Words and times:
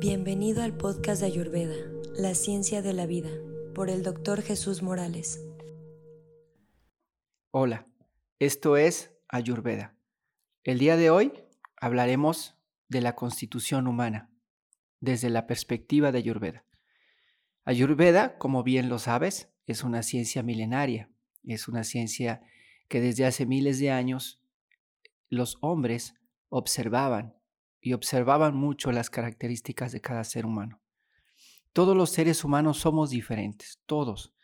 Bienvenido 0.00 0.62
al 0.62 0.74
podcast 0.78 1.20
de 1.20 1.26
Ayurveda, 1.26 1.74
La 2.14 2.34
Ciencia 2.34 2.80
de 2.80 2.94
la 2.94 3.04
Vida, 3.04 3.28
por 3.74 3.90
el 3.90 4.02
doctor 4.02 4.40
Jesús 4.40 4.80
Morales. 4.82 5.46
Hola, 7.50 7.86
esto 8.38 8.78
es 8.78 9.14
Ayurveda. 9.28 9.94
El 10.64 10.78
día 10.78 10.96
de 10.96 11.10
hoy 11.10 11.34
hablaremos 11.76 12.56
de 12.88 13.02
la 13.02 13.14
constitución 13.14 13.86
humana 13.86 14.30
desde 15.00 15.28
la 15.28 15.46
perspectiva 15.46 16.12
de 16.12 16.18
Ayurveda. 16.18 16.64
Ayurveda, 17.66 18.38
como 18.38 18.62
bien 18.62 18.88
lo 18.88 18.98
sabes, 18.98 19.50
es 19.66 19.84
una 19.84 20.02
ciencia 20.02 20.42
milenaria, 20.42 21.10
es 21.44 21.68
una 21.68 21.84
ciencia 21.84 22.40
que 22.88 23.02
desde 23.02 23.26
hace 23.26 23.44
miles 23.44 23.78
de 23.78 23.90
años 23.90 24.40
los 25.28 25.58
hombres 25.60 26.14
observaban 26.48 27.34
y 27.80 27.92
observaban 27.92 28.54
mucho 28.54 28.92
las 28.92 29.10
características 29.10 29.92
de 29.92 30.00
cada 30.00 30.24
ser 30.24 30.46
humano. 30.46 30.80
Todos 31.72 31.96
los 31.96 32.10
seres 32.10 32.44
humanos 32.44 32.78
somos 32.78 33.10
diferentes, 33.10 33.80
todos. 33.86 34.34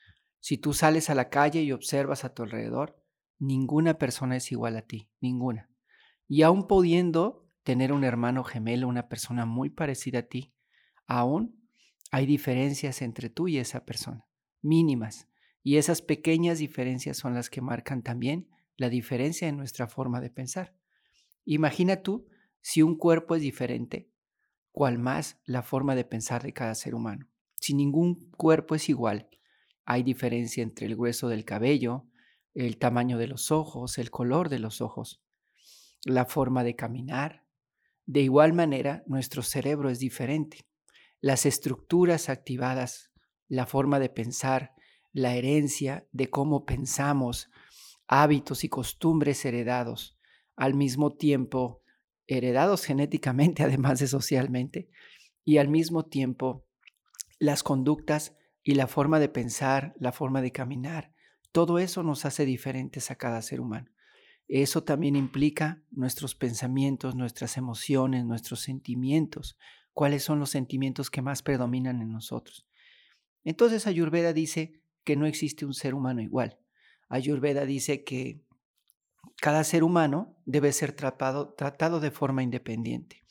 Si 0.41 0.59
tú 0.59 0.73
sales 0.73 1.11
a 1.11 1.15
la 1.15 1.29
calle 1.29 1.63
y 1.63 1.73
observas 1.73 2.25
a 2.25 2.33
tu 2.33 2.45
alrededor, 2.45 3.03
ninguna 3.39 3.99
persona 3.99 4.37
es 4.37 4.53
igual 4.53 4.77
a 4.77 4.83
ti, 4.83 5.11
ninguna. 5.21 5.69
Y 6.29 6.43
aún 6.43 6.67
pudiendo 6.67 7.47
tener 7.63 7.93
un 7.93 8.05
hermano 8.05 8.45
gemelo, 8.45 8.87
una 8.87 9.09
persona 9.09 9.45
muy 9.45 9.71
parecida 9.71 10.21
a 10.21 10.23
ti, 10.23 10.55
aún 11.07 11.69
hay 12.13 12.27
diferencias 12.27 13.03
entre 13.03 13.29
tú 13.29 13.49
y 13.49 13.59
esa 13.59 13.85
persona, 13.85 14.27
mínimas. 14.63 15.29
Y 15.63 15.79
esas 15.79 16.01
pequeñas 16.01 16.59
diferencias 16.59 17.17
son 17.17 17.35
las 17.35 17.51
que 17.51 17.61
marcan 17.61 18.03
también 18.03 18.49
la 18.77 18.89
diferencia 18.89 19.49
en 19.49 19.57
nuestra 19.57 19.89
forma 19.89 20.21
de 20.21 20.31
pensar. 20.31 20.77
Imagina 21.45 22.03
tú 22.03 22.29
si 22.69 22.83
un 22.83 22.97
cuerpo 22.97 23.37
es 23.37 23.43
diferente, 23.43 24.11
cual 24.73 24.99
más 24.99 25.39
la 25.45 25.63
forma 25.63 25.95
de 25.95 26.05
pensar 26.05 26.43
de 26.43 26.53
cada 26.53 26.75
ser 26.75 26.97
humano. 26.97 27.29
Si 27.61 27.75
ningún 27.75 28.29
cuerpo 28.33 28.75
es 28.75 28.89
igual, 28.89 29.29
hay 29.85 30.03
diferencia 30.03 30.65
entre 30.65 30.87
el 30.87 30.97
grueso 30.97 31.29
del 31.29 31.45
cabello, 31.45 32.09
el 32.55 32.77
tamaño 32.77 33.19
de 33.19 33.29
los 33.29 33.53
ojos, 33.53 33.99
el 33.99 34.11
color 34.11 34.49
de 34.49 34.59
los 34.59 34.81
ojos, 34.81 35.23
la 36.05 36.25
forma 36.25 36.65
de 36.65 36.75
caminar. 36.75 37.45
De 38.05 38.23
igual 38.23 38.53
manera, 38.53 39.05
nuestro 39.07 39.45
cerebro 39.45 39.89
es 39.89 40.01
diferente. 40.01 40.67
Las 41.21 41.47
estructuras 41.47 42.29
activadas, 42.29 43.13
la 43.47 43.67
forma 43.67 44.01
de 44.01 44.09
pensar, 44.09 44.75
la 45.13 45.37
herencia 45.37 46.09
de 46.11 46.31
cómo 46.31 46.65
pensamos, 46.65 47.49
hábitos 48.09 48.65
y 48.65 48.69
costumbres 48.69 49.45
heredados, 49.45 50.19
al 50.57 50.75
mismo 50.75 51.15
tiempo 51.15 51.85
heredados 52.27 52.85
genéticamente, 52.85 53.63
además 53.65 53.99
de 53.99 54.09
socialmente, 54.09 54.89
y 55.45 55.59
al 55.59 55.69
mismo 55.69 56.05
tiempo 56.05 56.67
las 57.39 57.63
conductas 57.63 58.35
y 58.63 58.75
la 58.75 58.87
forma 58.87 59.21
de 59.21 59.29
pensar, 59.29 59.95
la 59.99 60.13
forma 60.13 60.41
de 60.43 60.53
caminar, 60.53 61.13
todo 61.53 61.79
eso 61.79 62.03
nos 62.03 62.25
hace 62.25 62.45
diferentes 62.45 63.11
a 63.11 63.17
cada 63.17 63.41
ser 63.43 63.61
humano. 63.61 63.91
Eso 64.49 64.85
también 64.85 65.17
implica 65.17 65.83
nuestros 65.91 66.35
pensamientos, 66.35 67.15
nuestras 67.15 67.57
emociones, 67.57 68.25
nuestros 68.25 68.61
sentimientos, 68.61 69.57
cuáles 69.93 70.23
son 70.23 70.39
los 70.39 70.51
sentimientos 70.51 71.11
que 71.11 71.23
más 71.23 71.43
predominan 71.43 72.01
en 72.01 72.11
nosotros. 72.11 72.67
Entonces 73.45 73.87
Ayurveda 73.87 74.33
dice 74.33 74.81
que 75.05 75.17
no 75.17 75.27
existe 75.27 75.65
un 75.65 75.75
ser 75.75 75.95
humano 75.95 76.21
igual. 76.21 76.59
Ayurveda 77.09 77.65
dice 77.65 78.05
que 78.05 78.43
cada 79.41 79.65
ser 79.65 79.85
humano 79.85 80.37
debe 80.45 80.73
ser 80.73 80.93
tratado, 80.93 82.01
de 82.01 82.11
forma 82.11 82.43
independiente. 82.43 83.23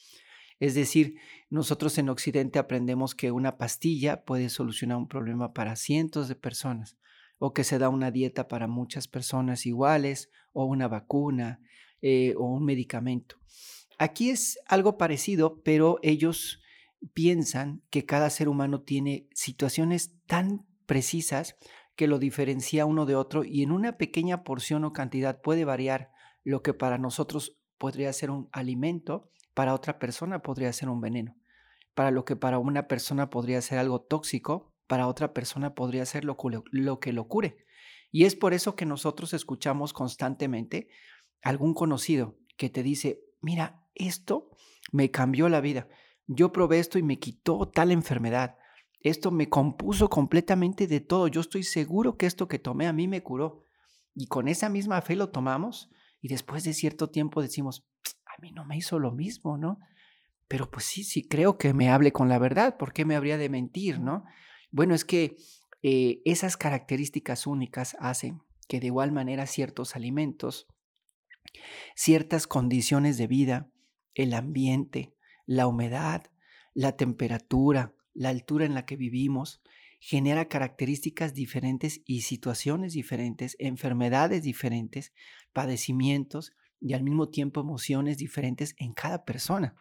Es 0.59 0.73
decir, 0.73 1.15
nosotros 1.49 1.97
en 1.97 2.09
Occidente 2.09 2.59
aprendemos 2.59 3.15
que 3.15 3.31
una 3.31 3.57
pastilla 3.57 4.23
puede 4.23 4.49
solucionar 4.49 4.97
un 4.97 5.07
problema 5.07 5.53
para 5.53 5.75
cientos 5.75 6.27
de 6.27 6.35
personas, 6.35 6.97
o 7.37 7.53
que 7.53 7.63
se 7.63 7.79
da 7.79 7.89
una 7.89 8.11
dieta 8.11 8.47
para 8.47 8.67
muchas 8.67 9.07
personas 9.07 9.65
iguales, 9.65 10.29
o 10.53 10.65
una 10.65 10.87
vacuna, 10.87 11.59
eh, 12.01 12.33
o 12.37 12.45
un 12.45 12.63
medicamento. 12.63 13.37
Aquí 13.97 14.29
es 14.29 14.59
algo 14.67 14.97
parecido, 14.97 15.61
pero 15.63 15.99
ellos 16.03 16.61
piensan 17.13 17.81
que 17.89 18.05
cada 18.05 18.29
ser 18.29 18.47
humano 18.47 18.81
tiene 18.81 19.27
situaciones 19.33 20.13
tan 20.25 20.65
precisas 20.85 21.55
que 21.95 22.07
lo 22.07 22.19
diferencia 22.19 22.85
uno 22.85 23.05
de 23.05 23.15
otro 23.15 23.43
y 23.43 23.63
en 23.63 23.71
una 23.71 23.97
pequeña 23.97 24.43
porción 24.43 24.83
o 24.83 24.93
cantidad 24.93 25.41
puede 25.41 25.65
variar 25.65 26.11
lo 26.43 26.61
que 26.61 26.73
para 26.73 26.97
nosotros 26.97 27.57
podría 27.77 28.11
ser 28.13 28.31
un 28.31 28.49
alimento, 28.51 29.29
para 29.53 29.73
otra 29.73 29.99
persona 29.99 30.39
podría 30.41 30.71
ser 30.73 30.89
un 30.89 31.01
veneno. 31.01 31.35
Para 31.93 32.11
lo 32.11 32.25
que 32.25 32.35
para 32.35 32.59
una 32.59 32.87
persona 32.87 33.29
podría 33.29 33.61
ser 33.61 33.79
algo 33.79 34.01
tóxico, 34.01 34.73
para 34.87 35.07
otra 35.07 35.33
persona 35.33 35.73
podría 35.73 36.05
ser 36.05 36.25
lo, 36.25 36.37
lo 36.71 36.99
que 36.99 37.13
lo 37.13 37.27
cure. 37.27 37.65
Y 38.11 38.25
es 38.25 38.35
por 38.35 38.53
eso 38.53 38.75
que 38.75 38.85
nosotros 38.85 39.33
escuchamos 39.33 39.93
constantemente 39.93 40.89
algún 41.41 41.73
conocido 41.73 42.37
que 42.57 42.69
te 42.69 42.83
dice, 42.83 43.21
mira, 43.41 43.83
esto 43.95 44.51
me 44.91 45.11
cambió 45.11 45.49
la 45.49 45.61
vida. 45.61 45.87
Yo 46.27 46.51
probé 46.51 46.79
esto 46.79 46.97
y 46.97 47.03
me 47.03 47.19
quitó 47.19 47.67
tal 47.67 47.91
enfermedad. 47.91 48.57
Esto 49.05 49.29
me 49.29 49.49
compuso 49.49 50.09
completamente 50.09 50.87
de 50.87 50.99
todo. 50.99 51.27
Yo 51.27 51.39
estoy 51.39 51.61
seguro 51.61 52.17
que 52.17 52.25
esto 52.25 52.47
que 52.47 52.57
tomé 52.57 52.87
a 52.87 52.93
mí 52.93 53.07
me 53.07 53.21
curó. 53.21 53.63
Y 54.15 54.25
con 54.25 54.47
esa 54.47 54.67
misma 54.67 54.99
fe 55.03 55.15
lo 55.15 55.29
tomamos 55.29 55.91
y 56.21 56.27
después 56.27 56.63
de 56.63 56.73
cierto 56.73 57.11
tiempo 57.11 57.43
decimos, 57.43 57.87
a 58.25 58.41
mí 58.41 58.51
no 58.51 58.65
me 58.65 58.77
hizo 58.77 58.97
lo 58.97 59.11
mismo, 59.11 59.59
¿no? 59.59 59.77
Pero 60.47 60.71
pues 60.71 60.85
sí, 60.85 61.03
sí 61.03 61.27
creo 61.27 61.59
que 61.59 61.71
me 61.71 61.91
hable 61.91 62.11
con 62.11 62.29
la 62.29 62.39
verdad. 62.39 62.77
¿Por 62.77 62.93
qué 62.93 63.05
me 63.05 63.15
habría 63.15 63.37
de 63.37 63.47
mentir, 63.47 63.99
no? 63.99 64.23
Bueno, 64.71 64.95
es 64.95 65.05
que 65.05 65.37
eh, 65.83 66.23
esas 66.25 66.57
características 66.57 67.45
únicas 67.45 67.95
hacen 67.99 68.41
que 68.67 68.79
de 68.79 68.87
igual 68.87 69.11
manera 69.11 69.45
ciertos 69.45 69.95
alimentos, 69.95 70.65
ciertas 71.95 72.47
condiciones 72.47 73.19
de 73.19 73.27
vida, 73.27 73.69
el 74.15 74.33
ambiente, 74.33 75.13
la 75.45 75.67
humedad, 75.67 76.23
la 76.73 76.97
temperatura, 76.97 77.94
la 78.15 78.29
altura 78.29 78.65
en 78.65 78.73
la 78.73 78.85
que 78.85 78.95
vivimos 78.95 79.61
genera 79.99 80.47
características 80.47 81.33
diferentes 81.33 82.01
y 82.05 82.21
situaciones 82.21 82.93
diferentes, 82.93 83.55
enfermedades 83.59 84.43
diferentes, 84.43 85.13
padecimientos 85.53 86.53
y 86.79 86.93
al 86.93 87.03
mismo 87.03 87.29
tiempo 87.29 87.61
emociones 87.61 88.17
diferentes 88.17 88.75
en 88.77 88.93
cada 88.93 89.25
persona. 89.25 89.75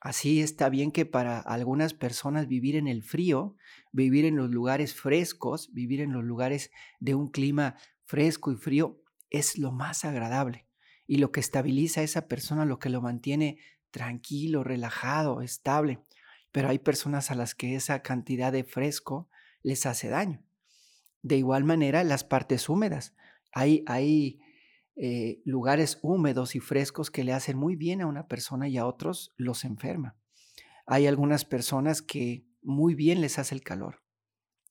Así 0.00 0.40
está 0.40 0.68
bien 0.68 0.90
que 0.90 1.06
para 1.06 1.38
algunas 1.38 1.94
personas 1.94 2.48
vivir 2.48 2.76
en 2.76 2.88
el 2.88 3.02
frío, 3.02 3.56
vivir 3.92 4.24
en 4.24 4.36
los 4.36 4.50
lugares 4.50 4.94
frescos, 4.94 5.72
vivir 5.72 6.00
en 6.00 6.12
los 6.12 6.24
lugares 6.24 6.70
de 6.98 7.14
un 7.14 7.30
clima 7.30 7.76
fresco 8.04 8.52
y 8.52 8.56
frío 8.56 9.00
es 9.30 9.58
lo 9.58 9.72
más 9.72 10.04
agradable 10.04 10.66
y 11.06 11.18
lo 11.18 11.32
que 11.32 11.40
estabiliza 11.40 12.00
a 12.00 12.04
esa 12.04 12.26
persona, 12.28 12.64
lo 12.64 12.78
que 12.78 12.90
lo 12.90 13.00
mantiene 13.00 13.58
tranquilo, 13.90 14.64
relajado, 14.64 15.40
estable 15.40 16.00
pero 16.52 16.68
hay 16.68 16.78
personas 16.78 17.30
a 17.30 17.34
las 17.34 17.54
que 17.54 17.74
esa 17.74 18.02
cantidad 18.02 18.52
de 18.52 18.64
fresco 18.64 19.28
les 19.62 19.86
hace 19.86 20.08
daño. 20.08 20.44
De 21.22 21.36
igual 21.36 21.64
manera, 21.64 22.04
las 22.04 22.24
partes 22.24 22.68
húmedas. 22.68 23.14
Hay, 23.52 23.82
hay 23.86 24.40
eh, 24.96 25.40
lugares 25.44 25.98
húmedos 26.02 26.54
y 26.54 26.60
frescos 26.60 27.10
que 27.10 27.24
le 27.24 27.32
hacen 27.32 27.56
muy 27.56 27.76
bien 27.76 28.02
a 28.02 28.06
una 28.06 28.28
persona 28.28 28.68
y 28.68 28.76
a 28.76 28.86
otros 28.86 29.32
los 29.36 29.64
enferma. 29.64 30.16
Hay 30.86 31.06
algunas 31.06 31.44
personas 31.44 32.02
que 32.02 32.46
muy 32.62 32.94
bien 32.94 33.20
les 33.20 33.38
hace 33.38 33.54
el 33.54 33.62
calor. 33.62 34.02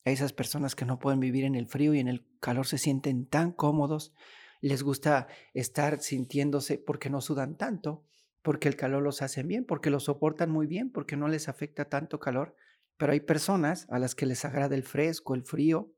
Hay 0.04 0.12
esas 0.14 0.32
personas 0.32 0.74
que 0.74 0.84
no 0.84 0.98
pueden 0.98 1.20
vivir 1.20 1.44
en 1.44 1.54
el 1.54 1.66
frío 1.66 1.94
y 1.94 2.00
en 2.00 2.08
el 2.08 2.26
calor 2.40 2.66
se 2.66 2.78
sienten 2.78 3.26
tan 3.26 3.52
cómodos, 3.52 4.12
les 4.60 4.82
gusta 4.82 5.28
estar 5.54 6.00
sintiéndose 6.00 6.78
porque 6.78 7.10
no 7.10 7.20
sudan 7.20 7.56
tanto, 7.56 8.04
porque 8.42 8.68
el 8.68 8.76
calor 8.76 9.02
los 9.02 9.22
hace 9.22 9.42
bien, 9.42 9.64
porque 9.64 9.90
lo 9.90 10.00
soportan 10.00 10.50
muy 10.50 10.66
bien, 10.66 10.90
porque 10.90 11.16
no 11.16 11.28
les 11.28 11.48
afecta 11.48 11.88
tanto 11.88 12.18
calor. 12.18 12.56
Pero 12.96 13.12
hay 13.12 13.20
personas 13.20 13.86
a 13.88 13.98
las 13.98 14.14
que 14.14 14.26
les 14.26 14.44
agrada 14.44 14.74
el 14.74 14.82
fresco, 14.82 15.34
el 15.34 15.44
frío 15.44 15.92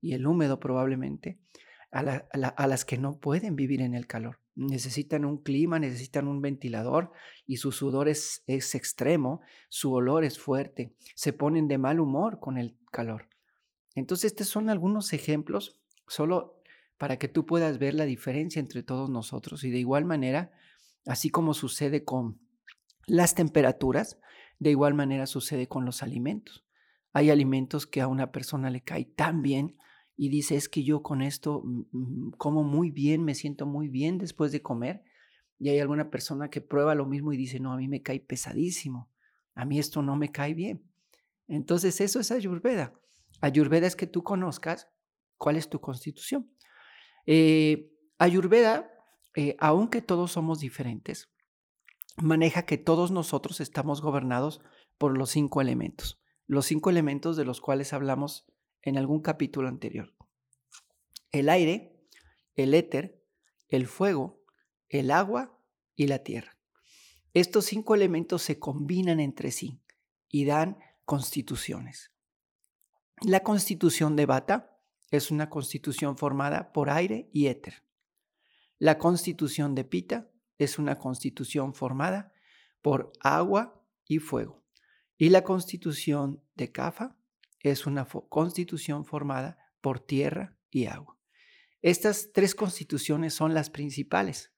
y 0.00 0.12
el 0.12 0.26
húmedo 0.26 0.60
probablemente, 0.60 1.38
a, 1.90 2.66
las 2.66 2.84
que 2.84 2.98
no 2.98 3.18
pueden 3.18 3.56
vivir 3.56 3.80
en 3.80 3.94
el 3.94 4.06
calor. 4.06 4.40
Necesitan 4.56 5.24
un 5.24 5.42
clima, 5.42 5.78
necesitan 5.78 6.28
un 6.28 6.42
ventilador 6.42 7.12
y 7.46 7.56
su 7.56 7.72
sudor 7.72 8.08
es, 8.08 8.42
es 8.46 8.74
extremo, 8.74 9.40
su 9.68 9.92
olor 9.92 10.24
es 10.24 10.38
fuerte, 10.38 10.94
se 11.14 11.32
ponen 11.32 11.68
de 11.68 11.78
mal 11.78 12.00
humor 12.00 12.40
con 12.40 12.58
el 12.58 12.76
calor. 12.90 13.28
Entonces, 13.94 14.32
estos 14.32 14.48
son 14.48 14.68
algunos 14.68 15.12
ejemplos 15.12 15.80
solo 16.06 16.60
para 16.98 17.18
que 17.18 17.28
tú 17.28 17.46
puedas 17.46 17.78
ver 17.78 17.94
la 17.94 18.04
diferencia 18.04 18.60
entre 18.60 18.82
todos 18.82 19.10
nosotros 19.10 19.64
y 19.64 19.70
de 19.70 19.78
igual 19.78 20.04
manera 20.04 20.52
Así 21.06 21.30
como 21.30 21.54
sucede 21.54 22.04
con 22.04 22.40
las 23.06 23.34
temperaturas, 23.34 24.18
de 24.58 24.70
igual 24.70 24.94
manera 24.94 25.26
sucede 25.26 25.68
con 25.68 25.84
los 25.84 26.02
alimentos. 26.02 26.64
Hay 27.12 27.30
alimentos 27.30 27.86
que 27.86 28.00
a 28.00 28.08
una 28.08 28.32
persona 28.32 28.70
le 28.70 28.82
cae 28.82 29.04
tan 29.04 29.42
bien 29.42 29.76
y 30.16 30.28
dice, 30.28 30.56
es 30.56 30.68
que 30.68 30.84
yo 30.84 31.02
con 31.02 31.22
esto 31.22 31.62
mm, 31.64 31.82
mm, 31.92 32.30
como 32.38 32.64
muy 32.64 32.90
bien, 32.90 33.24
me 33.24 33.34
siento 33.34 33.66
muy 33.66 33.88
bien 33.88 34.18
después 34.18 34.52
de 34.52 34.62
comer. 34.62 35.02
Y 35.58 35.68
hay 35.68 35.78
alguna 35.78 36.10
persona 36.10 36.50
que 36.50 36.60
prueba 36.60 36.94
lo 36.94 37.06
mismo 37.06 37.32
y 37.32 37.36
dice, 37.36 37.60
no, 37.60 37.72
a 37.72 37.76
mí 37.76 37.88
me 37.88 38.02
cae 38.02 38.20
pesadísimo. 38.20 39.10
a 39.54 39.64
mí 39.64 39.78
esto 39.78 40.02
no 40.02 40.16
me 40.16 40.32
cae 40.32 40.52
bien. 40.54 40.82
Entonces 41.46 42.00
eso 42.00 42.18
es 42.20 42.32
ayurveda. 42.32 42.92
Ayurveda 43.40 43.86
es 43.86 43.94
que 43.94 44.06
tú 44.06 44.22
conozcas 44.22 44.88
cuál 45.36 45.56
es 45.56 45.68
tu 45.68 45.80
constitución. 45.80 46.50
Eh, 47.26 47.92
ayurveda, 48.18 48.90
eh, 49.34 49.56
aunque 49.58 50.02
todos 50.02 50.32
somos 50.32 50.60
diferentes, 50.60 51.30
maneja 52.16 52.64
que 52.64 52.78
todos 52.78 53.10
nosotros 53.10 53.60
estamos 53.60 54.00
gobernados 54.00 54.60
por 54.98 55.16
los 55.16 55.30
cinco 55.30 55.60
elementos, 55.60 56.20
los 56.46 56.66
cinco 56.66 56.90
elementos 56.90 57.36
de 57.36 57.44
los 57.44 57.60
cuales 57.60 57.92
hablamos 57.92 58.46
en 58.82 58.98
algún 58.98 59.20
capítulo 59.20 59.68
anterior. 59.68 60.14
El 61.32 61.48
aire, 61.48 61.96
el 62.54 62.74
éter, 62.74 63.24
el 63.68 63.86
fuego, 63.86 64.40
el 64.88 65.10
agua 65.10 65.58
y 65.96 66.06
la 66.06 66.20
tierra. 66.20 66.56
Estos 67.32 67.64
cinco 67.64 67.96
elementos 67.96 68.42
se 68.42 68.60
combinan 68.60 69.18
entre 69.18 69.50
sí 69.50 69.80
y 70.28 70.44
dan 70.44 70.78
constituciones. 71.04 72.12
La 73.22 73.40
constitución 73.40 74.14
de 74.14 74.26
Bata 74.26 74.78
es 75.10 75.30
una 75.30 75.50
constitución 75.50 76.16
formada 76.16 76.72
por 76.72 76.90
aire 76.90 77.28
y 77.32 77.46
éter. 77.46 77.82
La 78.78 78.98
constitución 78.98 79.74
de 79.74 79.84
Pita 79.84 80.30
es 80.58 80.78
una 80.78 80.98
constitución 80.98 81.74
formada 81.74 82.32
por 82.82 83.12
agua 83.20 83.82
y 84.06 84.18
fuego. 84.18 84.64
Y 85.16 85.28
la 85.28 85.44
constitución 85.44 86.42
de 86.54 86.72
Kafa 86.72 87.16
es 87.60 87.86
una 87.86 88.04
constitución 88.04 89.04
formada 89.04 89.58
por 89.80 90.00
tierra 90.00 90.56
y 90.70 90.86
agua. 90.86 91.18
Estas 91.82 92.32
tres 92.32 92.54
constituciones 92.54 93.34
son 93.34 93.54
las 93.54 93.70
principales, 93.70 94.52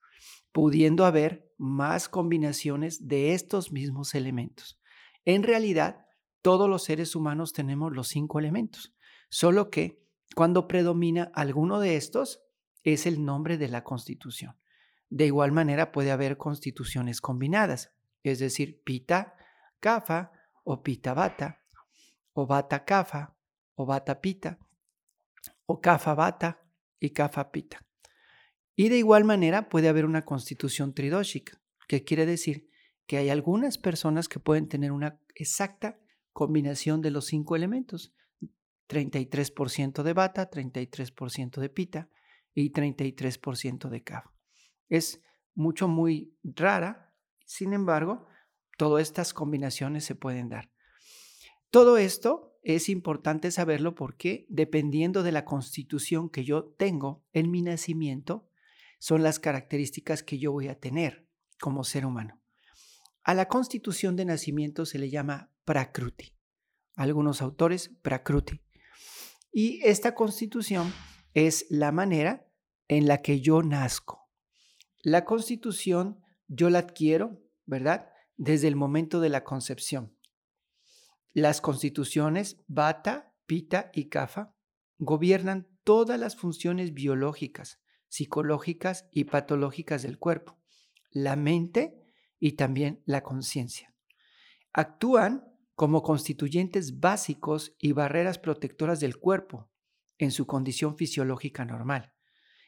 pudiendo 0.51 1.05
haber 1.05 1.53
más 1.57 2.09
combinaciones 2.09 3.07
de 3.07 3.33
estos 3.33 3.71
mismos 3.71 4.15
elementos. 4.15 4.79
En 5.25 5.43
realidad, 5.43 6.05
todos 6.41 6.69
los 6.69 6.83
seres 6.83 7.15
humanos 7.15 7.53
tenemos 7.53 7.93
los 7.93 8.07
cinco 8.07 8.39
elementos, 8.39 8.95
solo 9.29 9.69
que 9.69 10.01
cuando 10.35 10.67
predomina 10.67 11.31
alguno 11.33 11.79
de 11.79 11.97
estos 11.97 12.41
es 12.93 13.05
el 13.05 13.25
nombre 13.25 13.57
de 13.57 13.67
la 13.67 13.83
constitución. 13.83 14.55
De 15.09 15.25
igual 15.25 15.51
manera 15.51 15.91
puede 15.91 16.11
haber 16.11 16.37
constituciones 16.37 17.19
combinadas, 17.19 17.93
es 18.23 18.39
decir, 18.39 18.81
pita, 18.83 19.35
kafa 19.81 20.31
o 20.63 20.83
pita 20.83 21.13
bata, 21.13 21.63
o 22.31 22.47
bata 22.47 22.85
kafa 22.85 23.35
o 23.75 23.85
bata 23.85 24.21
pita, 24.21 24.57
o 25.65 25.81
kafa 25.81 26.15
bata 26.15 26.61
y 26.99 27.09
kafa 27.09 27.51
pita. 27.51 27.85
Y 28.75 28.87
de 28.87 28.97
igual 28.97 29.25
manera 29.25 29.67
puede 29.67 29.89
haber 29.89 30.05
una 30.05 30.23
constitución 30.23 30.93
tridóxica, 30.93 31.59
que 31.89 32.05
quiere 32.05 32.25
decir 32.25 32.69
que 33.05 33.17
hay 33.17 33.29
algunas 33.29 33.77
personas 33.77 34.29
que 34.29 34.39
pueden 34.39 34.69
tener 34.69 34.93
una 34.93 35.19
exacta 35.35 35.99
combinación 36.31 37.01
de 37.01 37.11
los 37.11 37.25
cinco 37.25 37.55
elementos. 37.55 38.13
33% 38.87 40.03
de 40.03 40.13
bata, 40.13 40.49
33% 40.49 41.59
de 41.59 41.69
pita 41.69 42.09
y 42.61 42.71
33% 42.71 43.89
de 43.89 44.03
kafa. 44.03 44.33
Es 44.89 45.21
mucho, 45.53 45.87
muy 45.87 46.35
rara. 46.43 47.13
Sin 47.45 47.73
embargo, 47.73 48.25
todas 48.77 49.03
estas 49.03 49.33
combinaciones 49.33 50.05
se 50.05 50.15
pueden 50.15 50.49
dar. 50.49 50.71
Todo 51.69 51.97
esto 51.97 52.57
es 52.63 52.89
importante 52.89 53.51
saberlo 53.51 53.93
porque 53.93 54.47
dependiendo 54.49 55.21
de 55.21 55.31
la 55.31 55.45
constitución 55.45 56.29
que 56.29 56.43
yo 56.45 56.65
tengo 56.65 57.23
en 57.31 57.51
mi 57.51 57.61
nacimiento, 57.61 58.49
son 58.99 59.21
las 59.21 59.39
características 59.39 60.23
que 60.23 60.39
yo 60.39 60.51
voy 60.51 60.67
a 60.67 60.79
tener 60.79 61.27
como 61.59 61.83
ser 61.83 62.07
humano. 62.07 62.41
A 63.23 63.35
la 63.35 63.47
constitución 63.47 64.15
de 64.15 64.25
nacimiento 64.25 64.87
se 64.87 64.97
le 64.97 65.11
llama 65.11 65.51
prakruti. 65.63 66.33
Algunos 66.95 67.43
autores, 67.43 67.89
prakruti. 68.01 68.61
Y 69.51 69.79
esta 69.83 70.15
constitución 70.15 70.91
es 71.35 71.67
la 71.69 71.91
manera 71.91 72.46
en 72.87 73.07
la 73.07 73.21
que 73.21 73.41
yo 73.41 73.61
nazco. 73.63 74.29
La 75.01 75.25
constitución 75.25 76.21
yo 76.47 76.69
la 76.69 76.79
adquiero, 76.79 77.41
¿verdad? 77.65 78.09
Desde 78.35 78.67
el 78.67 78.75
momento 78.75 79.19
de 79.19 79.29
la 79.29 79.43
concepción. 79.43 80.17
Las 81.33 81.61
constituciones 81.61 82.63
Bata, 82.67 83.33
Pita 83.45 83.91
y 83.93 84.09
Kafa 84.09 84.55
gobiernan 84.97 85.67
todas 85.83 86.19
las 86.19 86.35
funciones 86.35 86.93
biológicas, 86.93 87.79
psicológicas 88.07 89.07
y 89.11 89.25
patológicas 89.25 90.01
del 90.03 90.17
cuerpo, 90.17 90.59
la 91.11 91.35
mente 91.35 92.01
y 92.39 92.53
también 92.53 93.01
la 93.05 93.21
conciencia. 93.21 93.93
Actúan 94.73 95.45
como 95.75 96.01
constituyentes 96.01 96.99
básicos 96.99 97.75
y 97.79 97.91
barreras 97.91 98.39
protectoras 98.39 98.99
del 98.99 99.17
cuerpo 99.17 99.69
en 100.17 100.31
su 100.31 100.47
condición 100.47 100.97
fisiológica 100.97 101.65
normal. 101.65 102.16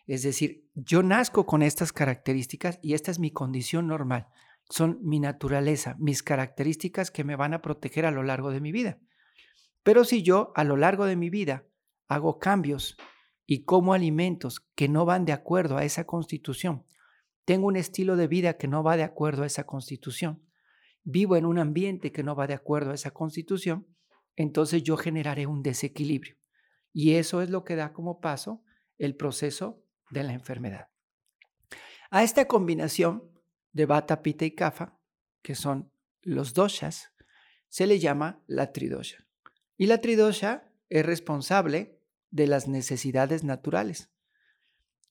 Es 0.09 0.23
decir, 0.23 0.67
yo 0.73 1.03
nazco 1.03 1.45
con 1.45 1.61
estas 1.61 1.93
características 1.93 2.79
y 2.81 2.95
esta 2.95 3.11
es 3.11 3.19
mi 3.19 3.29
condición 3.29 3.85
normal. 3.85 4.25
Son 4.67 4.97
mi 5.03 5.19
naturaleza, 5.19 5.95
mis 5.99 6.23
características 6.23 7.11
que 7.11 7.23
me 7.23 7.35
van 7.35 7.53
a 7.53 7.61
proteger 7.61 8.07
a 8.07 8.11
lo 8.11 8.23
largo 8.23 8.49
de 8.49 8.59
mi 8.59 8.71
vida. 8.71 8.97
Pero 9.83 10.03
si 10.03 10.23
yo 10.23 10.51
a 10.55 10.63
lo 10.63 10.77
largo 10.77 11.05
de 11.05 11.15
mi 11.15 11.29
vida 11.29 11.67
hago 12.07 12.39
cambios 12.39 12.97
y 13.45 13.65
como 13.65 13.93
alimentos 13.93 14.61
que 14.73 14.89
no 14.89 15.05
van 15.05 15.25
de 15.25 15.33
acuerdo 15.33 15.77
a 15.77 15.83
esa 15.83 16.05
constitución, 16.05 16.87
tengo 17.45 17.67
un 17.67 17.75
estilo 17.75 18.15
de 18.15 18.27
vida 18.27 18.57
que 18.57 18.67
no 18.67 18.81
va 18.81 18.97
de 18.97 19.03
acuerdo 19.03 19.43
a 19.43 19.45
esa 19.45 19.67
constitución, 19.67 20.43
vivo 21.03 21.35
en 21.35 21.45
un 21.45 21.59
ambiente 21.59 22.11
que 22.11 22.23
no 22.23 22.35
va 22.35 22.47
de 22.47 22.55
acuerdo 22.55 22.89
a 22.89 22.95
esa 22.95 23.11
constitución, 23.11 23.85
entonces 24.35 24.81
yo 24.81 24.97
generaré 24.97 25.45
un 25.45 25.61
desequilibrio. 25.61 26.35
Y 26.93 27.13
eso 27.13 27.43
es 27.43 27.51
lo 27.51 27.63
que 27.63 27.75
da 27.75 27.93
como 27.93 28.19
paso 28.21 28.63
el 28.97 29.15
proceso 29.15 29.83
de 30.09 30.23
la 30.23 30.33
enfermedad. 30.33 30.89
A 32.11 32.23
esta 32.23 32.47
combinación 32.47 33.31
de 33.71 33.85
bata, 33.85 34.21
pita 34.21 34.45
y 34.45 34.51
kafa, 34.51 34.99
que 35.41 35.55
son 35.55 35.91
los 36.21 36.53
doshas, 36.53 37.13
se 37.67 37.87
le 37.87 37.99
llama 37.99 38.43
la 38.47 38.71
tridosha. 38.71 39.27
Y 39.77 39.85
la 39.85 40.01
tridosha 40.01 40.73
es 40.89 41.05
responsable 41.05 41.99
de 42.31 42.47
las 42.47 42.67
necesidades 42.67 43.43
naturales. 43.43 44.11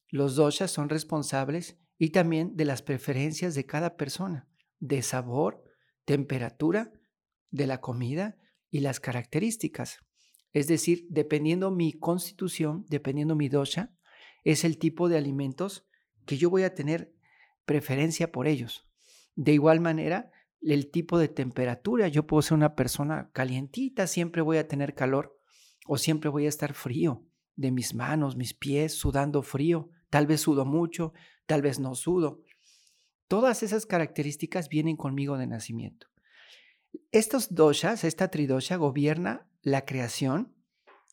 Los 0.09 0.35
doshas 0.35 0.71
son 0.71 0.89
responsables 0.89 1.77
y 1.97 2.09
también 2.09 2.55
de 2.55 2.65
las 2.65 2.81
preferencias 2.81 3.55
de 3.55 3.65
cada 3.65 3.95
persona, 3.97 4.47
de 4.79 5.01
sabor, 5.01 5.63
temperatura, 6.05 6.91
de 7.51 7.67
la 7.67 7.81
comida 7.81 8.37
y 8.69 8.79
las 8.79 8.99
características. 8.99 9.99
Es 10.51 10.67
decir, 10.67 11.05
dependiendo 11.09 11.71
mi 11.71 11.93
constitución, 11.93 12.85
dependiendo 12.89 13.35
mi 13.35 13.49
dosha, 13.49 13.93
es 14.51 14.63
el 14.63 14.79
tipo 14.79 15.09
de 15.09 15.17
alimentos 15.17 15.87
que 16.25 16.37
yo 16.37 16.49
voy 16.49 16.63
a 16.63 16.73
tener 16.73 17.13
preferencia 17.65 18.31
por 18.31 18.47
ellos. 18.47 18.89
De 19.35 19.53
igual 19.53 19.79
manera, 19.79 20.31
el 20.61 20.89
tipo 20.89 21.19
de 21.19 21.27
temperatura. 21.27 22.07
Yo 22.07 22.25
puedo 22.25 22.41
ser 22.41 22.55
una 22.55 22.75
persona 22.75 23.29
calientita, 23.31 24.07
siempre 24.07 24.41
voy 24.41 24.57
a 24.57 24.67
tener 24.67 24.95
calor 24.95 25.39
o 25.85 25.97
siempre 25.97 26.31
voy 26.31 26.45
a 26.45 26.49
estar 26.49 26.73
frío 26.73 27.25
de 27.55 27.71
mis 27.71 27.93
manos, 27.93 28.37
mis 28.37 28.55
pies, 28.55 28.93
sudando 28.93 29.43
frío. 29.43 29.89
Tal 30.09 30.25
vez 30.25 30.41
sudo 30.41 30.65
mucho, 30.65 31.13
tal 31.45 31.61
vez 31.61 31.79
no 31.79 31.93
sudo. 31.93 32.41
Todas 33.27 33.61
esas 33.61 33.85
características 33.85 34.67
vienen 34.67 34.97
conmigo 34.97 35.37
de 35.37 35.45
nacimiento. 35.45 36.07
Estos 37.11 37.53
doshas, 37.53 38.03
esta 38.03 38.29
tridosha 38.29 38.77
gobierna 38.77 39.47
la 39.61 39.85
creación, 39.85 40.55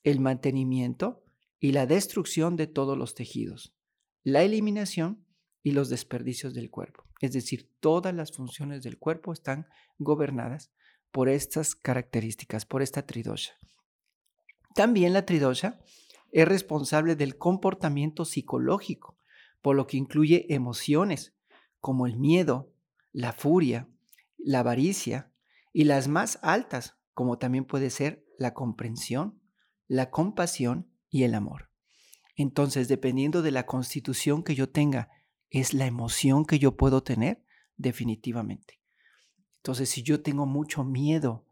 el 0.05 0.21
mantenimiento 0.21 1.26
y 1.61 1.73
la 1.73 1.87
destrucción 1.87 2.57
de 2.57 2.67
todos 2.67 2.97
los 2.97 3.15
tejidos, 3.15 3.75
la 4.23 4.43
eliminación 4.43 5.25
y 5.63 5.73
los 5.73 5.89
desperdicios 5.89 6.55
del 6.55 6.71
cuerpo. 6.71 7.05
Es 7.21 7.33
decir, 7.33 7.71
todas 7.81 8.15
las 8.15 8.33
funciones 8.33 8.83
del 8.83 8.99
cuerpo 8.99 9.33
están 9.33 9.67
gobernadas 9.99 10.71
por 11.11 11.29
estas 11.29 11.75
características, 11.75 12.67
por 12.67 12.83
esta 12.83 13.07
tridosha. 13.07 13.55
También 14.75 15.13
la 15.13 15.25
tridosha 15.25 15.81
es 16.31 16.47
responsable 16.47 17.17
del 17.17 17.39
comportamiento 17.39 18.25
psicológico, 18.25 19.17
por 19.63 19.75
lo 19.75 19.87
que 19.87 19.97
incluye 19.97 20.53
emociones 20.55 21.35
como 21.81 22.07
el 22.07 22.17
miedo, 22.17 22.73
la 23.13 23.33
furia, 23.33 23.89
la 24.37 24.61
avaricia 24.61 25.33
y 25.73 25.85
las 25.85 26.09
más 26.09 26.39
altas, 26.43 26.97
como 27.15 27.39
también 27.39 27.65
puede 27.65 27.91
ser 27.91 28.27
la 28.39 28.53
comprensión, 28.53 29.41
la 29.89 30.11
compasión 30.11 30.91
y 31.11 31.25
el 31.25 31.35
amor. 31.35 31.71
Entonces, 32.37 32.89
dependiendo 32.89 33.43
de 33.43 33.51
la 33.51 33.67
constitución 33.67 34.43
que 34.43 34.55
yo 34.55 34.69
tenga, 34.69 35.11
es 35.51 35.73
la 35.73 35.87
emoción 35.87 36.45
que 36.45 36.59
yo 36.59 36.77
puedo 36.77 37.03
tener 37.03 37.43
definitivamente. 37.77 38.81
Entonces, 39.57 39.89
si 39.89 40.03
yo 40.03 40.23
tengo 40.23 40.47
mucho 40.47 40.85
miedo 40.85 41.47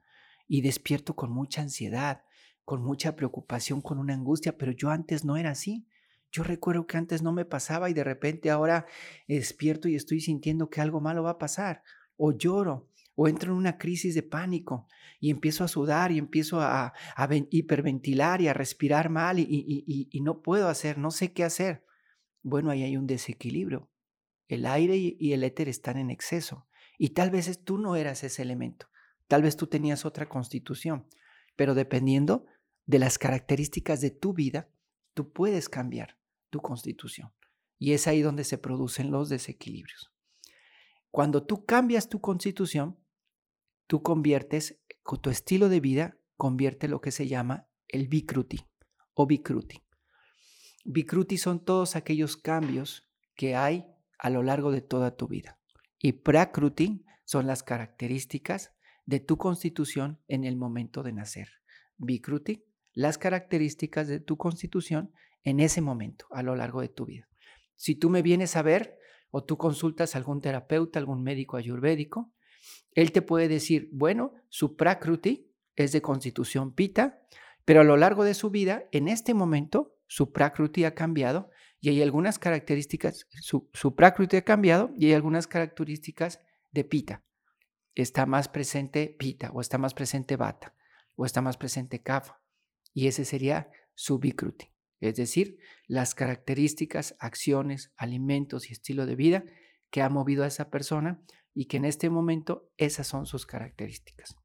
y 0.47 0.61
despierto 0.61 1.17
con 1.17 1.33
mucha 1.33 1.63
ansiedad, 1.63 2.23
con 2.65 2.83
mucha 2.83 3.17
preocupación, 3.17 3.81
con 3.81 3.99
una 3.99 4.15
angustia, 4.15 4.57
pero 4.57 4.73
yo 4.73 4.91
antes 4.91 5.25
no 5.25 5.37
era 5.37 5.51
así. 5.51 5.87
Yo 6.31 6.43
recuerdo 6.43 6.87
que 6.87 6.97
antes 6.97 7.23
no 7.23 7.33
me 7.33 7.45
pasaba 7.45 7.91
y 7.91 7.95
de 7.95 8.05
repente 8.05 8.51
ahora 8.51 8.87
despierto 9.29 9.89
y 9.89 9.95
estoy 9.95 10.21
sintiendo 10.21 10.69
que 10.69 10.81
algo 10.81 11.01
malo 11.01 11.23
va 11.23 11.31
a 11.31 11.39
pasar. 11.39 11.83
O 12.17 12.33
lloro, 12.33 12.89
o 13.14 13.28
entro 13.28 13.52
en 13.52 13.59
una 13.59 13.78
crisis 13.78 14.14
de 14.14 14.23
pánico 14.23 14.87
y 15.21 15.30
empiezo 15.30 15.64
a 15.64 15.68
sudar 15.68 16.12
y 16.12 16.18
empiezo 16.18 16.61
a, 16.61 16.92
hiperventilar 17.50 18.40
y 18.40 18.49
a 18.49 18.54
respirar 18.54 19.11
mal 19.11 19.38
y, 19.38 19.47
y, 19.47 20.21
no 20.21 20.42
puedo 20.42 20.68
hacer, 20.68 20.99
no 20.99 21.11
sé 21.11 21.33
qué 21.33 21.44
hacer. 21.44 21.85
Bueno, 22.42 22.71
ahí 22.71 22.83
hay 22.83 22.97
un 22.97 23.06
desequilibrio. 23.06 23.90
El 24.49 24.66
aire 24.66 24.97
y 24.97 25.33
el 25.33 25.44
éter 25.44 25.68
están 25.68 25.97
en 25.97 26.11
exceso 26.11 26.66
y 26.99 27.11
tal 27.11 27.30
vez 27.30 27.64
tú 27.64 27.78
no 27.78 27.97
eras 27.97 28.25
ese 28.25 28.42
elemento, 28.42 28.88
tal 29.26 29.42
vez 29.42 29.56
tú 29.56 29.66
tenías 29.66 30.04
otra 30.04 30.28
constitución, 30.28 31.06
pero 31.56 31.75
dependiendo 31.75 32.47
de 32.87 32.99
las 32.99 33.18
características 33.18 34.00
de 34.00 34.11
tu 34.11 34.35
vida, 34.35 34.68
tú 35.14 35.33
puedes 35.33 35.68
cambiar 35.68 36.18
tu 36.50 36.61
constitución. 36.61 37.33
Y 37.78 37.92
es 37.92 38.06
ahí 38.06 38.23
donde 38.23 38.44
se 38.44 38.59
producen 38.59 39.11
los 39.11 39.28
desequilibrios. 39.28 40.12
Cuando 41.11 41.44
tú 41.44 41.64
cambias 41.64 42.09
tu 42.09 42.21
constitución, 42.21 42.99
tú 43.87 44.03
conviertes, 44.03 44.81
tu 45.23 45.31
estilo 45.31 45.69
de 45.69 45.81
vida 45.81 46.19
convierte 46.37 46.88
lo 46.88 47.00
que 47.00 47.11
se 47.11 47.29
llama 47.29 47.69
el 47.88 48.09
Vikruti 48.09 48.67
o 49.14 49.26
Vikruti. 49.26 49.83
Vikruti 50.85 51.38
son 51.38 51.64
todos 51.64 51.97
aquellos 51.97 52.37
cambios 52.37 53.09
que 53.35 53.57
hay 53.57 53.87
a 54.19 54.31
lo 54.31 54.43
largo 54.43 54.71
de 54.71 54.81
toda 54.81 55.17
tu 55.17 55.29
vida. 55.29 55.59
Y 55.99 56.12
Prakruti 56.12 57.05
son 57.25 57.47
las 57.47 57.62
características 57.62 58.73
de 59.07 59.21
tu 59.21 59.37
constitución 59.37 60.21
en 60.29 60.45
el 60.45 60.57
momento 60.57 61.03
de 61.03 61.12
nacer. 61.12 61.49
Vikruti, 61.97 62.64
las 62.93 63.19
características 63.19 64.09
de 64.09 64.21
tu 64.21 64.37
constitución 64.37 65.12
en 65.43 65.61
ese 65.61 65.81
momento, 65.81 66.26
a 66.31 66.43
lo 66.43 66.57
largo 66.57 66.81
de 66.81 66.88
tu 66.88 67.07
vida. 67.07 67.29
Si 67.76 67.95
tú 67.95 68.11
me 68.11 68.23
vienes 68.23 68.57
a 68.57 68.62
ver 68.62 68.99
o 69.31 69.45
tú 69.45 69.57
consultas 69.57 70.14
a 70.14 70.19
algún 70.19 70.41
terapeuta, 70.41 70.99
algún 70.99 71.23
médico 71.23 71.57
ayurvédico, 71.57 72.33
él 72.95 73.13
te 73.13 73.23
puede 73.23 73.49
decir, 73.49 73.89
bueno, 73.93 74.35
su 74.49 74.77
prakruti 74.77 75.51
es 75.77 75.93
de 75.93 76.03
constitución 76.03 76.75
pita, 76.75 77.21
pero 77.65 77.81
a 77.81 77.85
lo 77.85 77.97
largo 77.97 78.25
de 78.25 78.35
su 78.35 78.51
vida, 78.51 78.85
en 78.93 79.09
este 79.09 79.35
momento, 79.35 79.97
su 80.07 80.33
prakruti 80.33 80.85
ha 80.85 80.95
cambiado 80.95 81.51
y 81.81 81.89
hay 81.89 82.03
algunas 82.03 82.39
características, 82.39 83.27
su, 83.41 83.69
su 83.73 83.95
ha 83.99 84.43
cambiado 84.43 84.93
y 84.97 85.07
hay 85.07 85.13
algunas 85.15 85.47
características 85.47 86.41
de 86.71 86.85
pita. 86.85 87.25
Está 87.95 88.27
más 88.27 88.49
presente 88.49 89.15
pita 89.19 89.51
o 89.53 89.61
está 89.61 89.79
más 89.79 89.95
presente 89.95 90.37
bata 90.37 90.75
o 91.17 91.27
está 91.27 91.41
más 91.41 91.57
presente 91.57 92.03
kafa. 92.03 92.41
Y 92.93 93.07
ese 93.07 93.25
sería 93.25 93.71
su 93.95 94.19
vikruti 94.19 94.75
es 95.09 95.17
decir, 95.17 95.59
las 95.87 96.15
características, 96.15 97.15
acciones, 97.19 97.93
alimentos 97.97 98.71
y 98.71 98.73
estilo 98.73 99.05
de 99.05 99.17
vida 99.17 99.45
que 99.91 100.01
ha 100.01 100.09
movido 100.09 100.45
a 100.45 100.47
esa 100.47 100.71
persona 100.71 101.23
y 101.55 101.67
que 101.67 101.77
en 101.77 101.85
este 101.85 102.11
momento 102.11 102.71
esas 102.77 103.07
son 103.07 103.27
sus 103.27 103.47
características. 103.47 104.37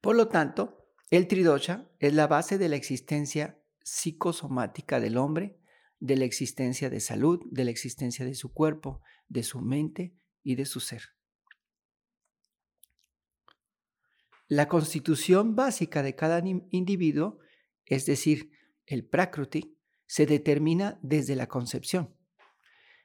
Por 0.00 0.16
lo 0.16 0.28
tanto, 0.28 0.84
el 1.10 1.26
tridosha 1.28 1.88
es 1.98 2.12
la 2.12 2.26
base 2.26 2.58
de 2.58 2.68
la 2.68 2.76
existencia 2.76 3.62
psicosomática 3.82 5.00
del 5.00 5.16
hombre, 5.16 5.58
de 6.00 6.16
la 6.16 6.24
existencia 6.24 6.90
de 6.90 7.00
salud, 7.00 7.40
de 7.50 7.64
la 7.64 7.70
existencia 7.70 8.24
de 8.24 8.34
su 8.34 8.52
cuerpo, 8.52 9.00
de 9.28 9.42
su 9.42 9.60
mente 9.60 10.14
y 10.42 10.56
de 10.56 10.66
su 10.66 10.80
ser. 10.80 11.02
La 14.46 14.68
constitución 14.68 15.56
básica 15.56 16.02
de 16.02 16.14
cada 16.14 16.42
individuo, 16.70 17.38
es 17.84 18.06
decir, 18.06 18.50
el 18.86 19.04
Prakruti, 19.04 19.76
se 20.06 20.24
determina 20.24 20.98
desde 21.02 21.36
la 21.36 21.48
concepción. 21.48 22.14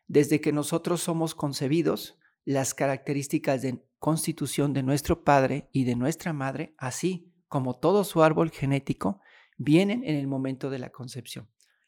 Desde 0.07 0.39
que 0.39 0.53
nosotros 0.53 1.01
somos 1.01 1.35
concebidos, 1.35 2.17
las 2.45 2.73
características 2.73 3.61
de 3.61 3.83
constitución 3.99 4.73
de 4.73 4.83
nuestro 4.83 5.23
padre 5.23 5.69
y 5.71 5.85
de 5.85 5.95
nuestra 5.95 6.33
madre, 6.33 6.75
así 6.77 7.31
como 7.47 7.75
todo 7.75 8.03
su 8.03 8.23
árbol 8.23 8.51
genético, 8.51 9.21
vienen 9.57 10.03
en 10.03 10.15
el 10.15 10.27
momento 10.27 10.69
de 10.69 10.79
la 10.79 10.89
concepción. 10.89 11.47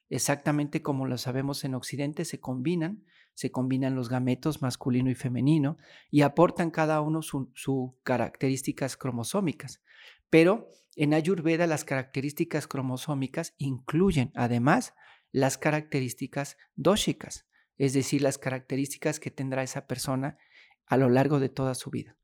Exactamente 0.10 0.82
como 0.82 1.08
lo 1.08 1.18
sabemos 1.18 1.64
en 1.64 1.74
Occidente, 1.74 2.26
se 2.26 2.40
combinan, 2.40 3.04
se 3.34 3.52
combinan 3.52 3.96
los 3.96 4.08
gametos 4.08 4.62
masculino 4.62 5.10
y 5.10 5.16
femenino 5.16 5.78
y 6.10 6.22
aportan 6.22 6.72
cada 6.72 7.02
uno 7.02 7.22
sus 7.22 7.48
su 7.54 7.98
características 8.04 8.96
cromosómicas. 8.96 9.82
Pero 10.30 10.70
en 10.96 11.14
Ayurveda 11.14 11.68
las 11.68 11.84
características 11.84 12.68
cromosómicas 12.68 13.56
incluyen 13.58 14.32
además 14.36 14.94
las 15.32 15.58
características 15.58 16.58
dóxicas, 16.76 17.46
es 17.78 17.94
decir, 17.94 18.22
las 18.22 18.38
características 18.38 19.20
que 19.20 19.32
tendrá 19.32 19.64
esa 19.64 19.88
persona 19.88 20.38
a 20.86 20.98
lo 20.98 21.10
largo 21.10 21.40
de 21.40 21.50
toda 21.50 21.76
su 21.76 21.90
vida. 21.90 22.18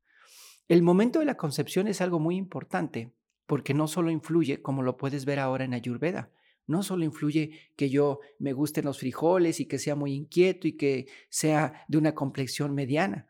El 0.68 0.82
momento 0.82 1.18
de 1.18 1.24
la 1.24 1.36
concepción 1.36 1.88
es 1.88 2.00
algo 2.00 2.18
muy 2.18 2.36
importante 2.36 3.12
porque 3.46 3.74
no 3.74 3.88
solo 3.88 4.10
influye, 4.10 4.62
como 4.62 4.82
lo 4.82 4.96
puedes 4.96 5.24
ver 5.24 5.38
ahora 5.38 5.64
en 5.64 5.74
Ayurveda, 5.74 6.30
no 6.66 6.82
solo 6.82 7.04
influye 7.04 7.58
que 7.76 7.90
yo 7.90 8.20
me 8.38 8.52
gusten 8.52 8.84
los 8.84 8.98
frijoles 8.98 9.60
y 9.60 9.66
que 9.66 9.78
sea 9.78 9.96
muy 9.96 10.14
inquieto 10.14 10.68
y 10.68 10.76
que 10.76 11.06
sea 11.28 11.84
de 11.88 11.98
una 11.98 12.14
complexión 12.14 12.74
mediana, 12.74 13.26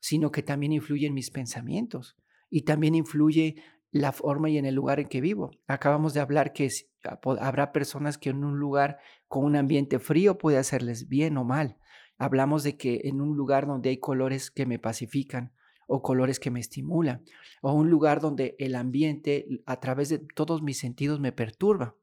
sino 0.00 0.30
que 0.30 0.42
también 0.42 0.72
influye 0.72 1.06
en 1.06 1.14
mis 1.14 1.30
pensamientos 1.30 2.16
y 2.48 2.62
también 2.62 2.94
influye 2.94 3.56
la 3.90 4.12
forma 4.12 4.50
y 4.50 4.58
en 4.58 4.66
el 4.66 4.74
lugar 4.74 5.00
en 5.00 5.08
que 5.08 5.20
vivo. 5.20 5.50
Acabamos 5.66 6.14
de 6.14 6.20
hablar 6.20 6.52
que 6.52 6.68
ah, 7.04 7.18
habrá 7.40 7.72
personas 7.72 8.18
que 8.18 8.30
en 8.30 8.44
un 8.44 8.58
lugar 8.58 8.98
con 9.28 9.44
un 9.44 9.56
ambiente 9.56 9.98
frío 9.98 10.38
puede 10.38 10.58
hacerles 10.58 11.08
bien 11.08 11.36
o 11.36 11.44
mal. 11.44 11.78
Hablamos 12.18 12.62
de 12.62 12.76
que 12.76 13.02
en 13.04 13.20
un 13.20 13.36
lugar 13.36 13.66
donde 13.66 13.90
hay 13.90 13.98
colores 13.98 14.50
que 14.50 14.66
me 14.66 14.78
pacifican 14.78 15.52
o 15.86 16.02
colores 16.02 16.40
que 16.40 16.50
me 16.50 16.60
estimulan, 16.60 17.24
o 17.62 17.72
un 17.72 17.90
lugar 17.90 18.20
donde 18.20 18.56
el 18.58 18.74
ambiente 18.74 19.46
a 19.66 19.78
través 19.78 20.08
de 20.08 20.18
todos 20.18 20.62
mis 20.62 20.78
sentidos 20.78 21.20
me 21.20 21.32
perturba. 21.32 21.94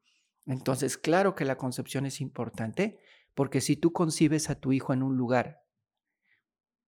Entonces, 0.46 0.96
claro 0.96 1.34
que 1.34 1.44
la 1.44 1.56
concepción 1.56 2.06
es 2.06 2.20
importante, 2.20 2.98
porque 3.34 3.60
si 3.60 3.76
tú 3.76 3.92
concibes 3.92 4.48
a 4.48 4.54
tu 4.54 4.72
hijo 4.72 4.92
en 4.92 5.02
un 5.02 5.16
lugar, 5.16 5.64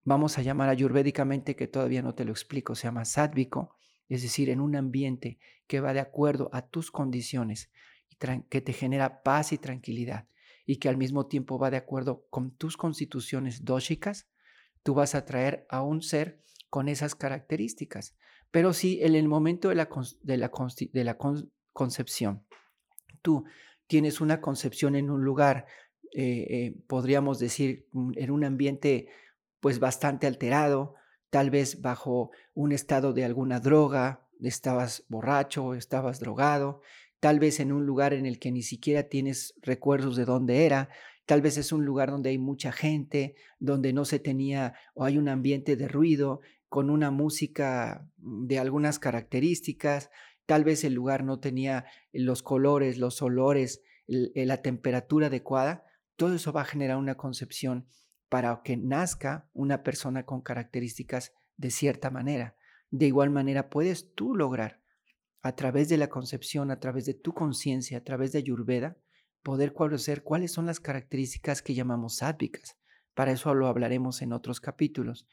vamos 0.05 0.39
a 0.39 0.43
llamar 0.43 0.69
ayurvédicamente, 0.69 1.57
que 1.57 1.69
todavía 1.69 2.03
no 2.03 2.15
te 2.15 2.25
lo 2.25 2.33
explico, 2.33 2.75
se 2.75 2.85
llama 2.85 3.05
sádvico, 3.05 3.76
es 4.09 4.23
decir, 4.23 4.51
en 4.51 4.61
un 4.61 4.77
ambiente 4.77 5.39
que 5.67 5.81
va 5.81 5.93
de 5.93 6.01
acuerdo 6.01 6.51
a 6.53 6.63
tus 6.63 6.91
condiciones 6.91 7.71
y 8.09 8.17
que 8.49 8.61
te 8.61 8.73
genera 8.73 9.23
paz 9.23 9.53
y 9.53 9.59
tranquilidad 9.59 10.29
y 10.65 10.77
que 10.77 10.89
al 10.89 10.97
mismo 10.97 11.27
tiempo 11.27 11.59
va 11.59 11.71
de 11.71 11.77
acuerdo 11.77 12.27
con 12.29 12.51
tus 12.51 12.77
constituciones 12.77 13.65
dóxicas, 13.65 14.29
tú 14.83 14.95
vas 14.95 15.15
a 15.15 15.25
traer 15.25 15.67
a 15.69 15.83
un 15.83 16.03
ser 16.03 16.43
con 16.71 16.89
esas 16.89 17.15
características. 17.15 18.17
Pero 18.51 18.73
si 18.73 19.03
en 19.03 19.15
el 19.15 19.29
momento 19.29 19.69
de 19.69 19.77
la, 19.77 19.89
de 20.23 20.37
la, 20.37 20.51
de 20.93 21.05
la 21.05 21.19
concepción 21.73 22.45
tú 23.23 23.45
tienes 23.87 24.21
una 24.21 24.41
concepción 24.41 24.97
en 24.97 25.11
un 25.11 25.25
lugar, 25.25 25.67
eh, 26.13 26.47
eh, 26.49 26.77
podríamos 26.87 27.39
decir, 27.39 27.89
en 28.15 28.31
un 28.31 28.45
ambiente 28.45 29.09
pues 29.61 29.79
bastante 29.79 30.27
alterado, 30.27 30.95
tal 31.31 31.51
vez 31.51 31.81
bajo 31.81 32.31
un 32.55 32.73
estado 32.73 33.13
de 33.13 33.25
alguna 33.25 33.61
droga, 33.61 34.27
estabas 34.41 35.05
borracho, 35.09 35.75
estabas 35.75 36.21
drogado, 36.21 36.81
tal 37.21 37.41
vez 37.41 37.61
en 37.61 37.73
un 37.73 37.87
lugar 37.87 38.13
en 38.13 38.27
el 38.27 38.39
que 38.39 38.53
ni 38.53 38.63
siquiera 38.63 39.05
tienes 39.05 39.55
recuerdos 39.63 40.17
de 40.17 40.25
dónde 40.25 40.67
era, 40.67 40.89
tal 41.25 41.43
vez 41.43 41.59
es 41.59 41.73
un 41.73 41.85
lugar 41.85 42.11
donde 42.11 42.31
hay 42.31 42.39
mucha 42.39 42.73
gente, 42.73 43.35
donde 43.59 43.93
no 43.93 44.05
se 44.05 44.19
tenía 44.19 44.75
o 44.95 45.05
hay 45.05 45.19
un 45.19 45.29
ambiente 45.29 45.77
de 45.77 45.89
ruido 45.89 46.41
con 46.69 46.91
una 46.91 47.11
música 47.11 48.09
de 48.17 48.59
algunas 48.59 48.99
características, 48.99 50.11
tal 50.47 50.65
vez 50.65 50.85
el 50.85 50.95
lugar 50.95 51.25
no 51.25 51.41
tenía 51.41 51.87
los 52.13 52.43
colores, 52.43 52.99
los 52.99 53.23
olores, 53.23 53.83
la 54.07 54.63
temperatura 54.63 55.27
adecuada, 55.27 55.85
todo 56.17 56.35
eso 56.35 56.53
va 56.53 56.63
a 56.63 56.67
generar 56.67 56.97
una 56.97 57.17
concepción 57.17 57.87
para 58.29 58.61
que 58.65 58.77
nazca 58.77 59.49
una 59.53 59.83
persona 59.83 60.25
con 60.25 60.41
características 60.41 61.33
de 61.57 61.71
cierta 61.71 62.11
manera. 62.11 62.57
De 62.91 63.07
igual 63.07 63.31
manera 63.31 63.69
puedes 63.69 64.15
tú 64.15 64.35
lograr 64.35 64.81
a 65.43 65.55
través 65.55 65.89
de 65.89 65.97
la 65.97 66.09
concepción, 66.09 66.71
a 66.71 66.81
través 66.81 67.07
de 67.07 67.15
tu 67.15 67.33
conciencia, 67.33 67.99
a 67.99 68.05
través 68.05 68.33
de 68.33 68.39
Ayurveda, 68.39 68.97
poder 69.43 69.73
conocer 69.73 70.25
cuáles 70.25 70.53
son 70.53 70.67
las 70.67 70.81
características 70.81 71.63
que 71.63 71.75
llamamos 71.75 72.17
sádvicas. 72.17 72.77
Para 73.15 73.31
eso 73.31 73.55
lo 73.55 73.69
hablaremos 73.69 74.23
en 74.23 74.33
otros 74.33 74.61
capítulos, 74.61 75.27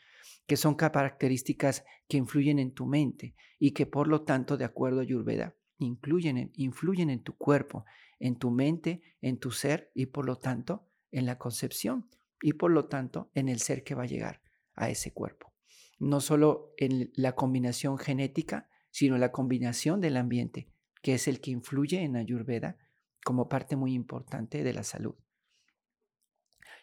que 0.45 0.55
son 0.55 0.75
características 0.75 1.83
que 2.07 2.17
influyen 2.17 2.59
en 2.59 2.73
tu 2.73 2.85
mente 2.85 3.35
y 3.59 3.71
que 3.71 3.87
por 3.87 4.07
lo 4.07 4.21
tanto, 4.21 4.55
de 4.55 4.65
acuerdo 4.65 4.99
a 4.99 5.03
Ayurveda, 5.03 5.55
influyen 5.79 6.51
influyen 6.55 7.09
en 7.09 7.23
tu 7.23 7.35
cuerpo, 7.35 7.85
en 8.19 8.37
tu 8.37 8.51
mente, 8.51 9.01
en 9.21 9.39
tu 9.39 9.51
ser 9.51 9.91
y 9.95 10.05
por 10.05 10.25
lo 10.25 10.37
tanto 10.37 10.87
en 11.11 11.25
la 11.25 11.37
concepción 11.37 12.07
y 12.43 12.53
por 12.53 12.71
lo 12.71 12.87
tanto 12.87 13.31
en 13.33 13.47
el 13.47 13.61
ser 13.61 13.85
que 13.85 13.95
va 13.95 14.03
a 14.03 14.07
llegar 14.07 14.41
a 14.75 14.89
ese 14.89 15.13
cuerpo. 15.13 15.53
No 15.97 16.19
solo 16.19 16.73
en 16.75 17.09
la 17.15 17.35
combinación 17.35 17.97
genética, 17.97 18.69
sino 18.91 19.17
la 19.17 19.31
combinación 19.31 20.01
del 20.01 20.17
ambiente, 20.17 20.67
que 21.01 21.13
es 21.13 21.29
el 21.29 21.39
que 21.39 21.51
influye 21.51 22.03
en 22.03 22.17
Ayurveda 22.17 22.77
como 23.23 23.47
parte 23.47 23.77
muy 23.77 23.93
importante 23.93 24.61
de 24.61 24.73
la 24.73 24.83
salud. 24.83 25.15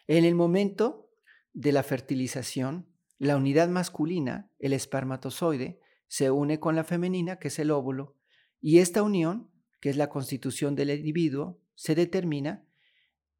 En 0.07 0.25
el 0.25 0.33
momento 0.33 1.11
de 1.53 1.71
la 1.71 1.83
fertilización, 1.83 2.87
la 3.19 3.37
unidad 3.37 3.69
masculina, 3.69 4.49
el 4.57 4.73
espermatozoide, 4.73 5.79
se 6.07 6.31
une 6.31 6.59
con 6.59 6.75
la 6.75 6.83
femenina, 6.83 7.37
que 7.37 7.49
es 7.49 7.59
el 7.59 7.69
óvulo, 7.69 8.15
y 8.59 8.79
esta 8.79 9.03
unión, 9.03 9.51
que 9.79 9.91
es 9.91 9.95
la 9.95 10.09
constitución 10.09 10.75
del 10.75 10.89
individuo, 10.89 11.61
se 11.75 11.93
determina 11.93 12.65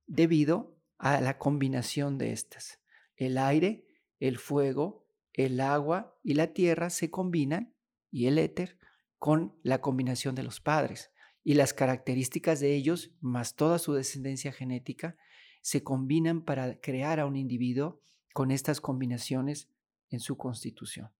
debido 0.06 0.78
a 1.02 1.20
la 1.20 1.40
combinación 1.40 2.20
de 2.20 2.32
estas. 2.32 2.80
El 3.16 3.40
aire, 3.40 3.88
el 4.20 4.38
fuego, 4.38 5.08
el 5.34 5.60
agua 5.60 6.16
y 6.24 6.36
la 6.36 6.54
tierra 6.54 6.92
se 6.92 7.10
combinan, 7.10 7.74
y 8.12 8.28
el 8.28 8.38
éter, 8.38 8.78
con 9.18 9.58
la 9.64 9.82
combinación 9.82 10.36
de 10.36 10.44
los 10.44 10.62
padres. 10.62 11.12
Y 11.44 11.56
las 11.56 11.74
características 11.74 12.60
de 12.60 12.76
ellos, 12.76 13.12
más 13.20 13.56
toda 13.56 13.80
su 13.80 13.94
descendencia 13.94 14.52
genética, 14.52 15.18
se 15.62 15.82
combinan 15.84 16.44
para 16.44 16.80
crear 16.80 17.20
a 17.20 17.26
un 17.26 17.36
individuo 17.36 18.00
con 18.34 18.52
estas 18.52 18.80
combinaciones 18.80 19.70
en 20.10 20.20
su 20.20 20.38
constitución. 20.38 21.12